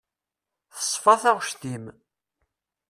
Teṣfa 0.77 1.13
taɣect-im. 1.21 1.85